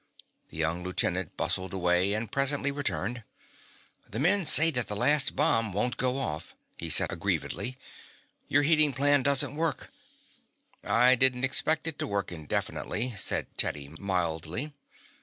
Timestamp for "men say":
4.17-4.71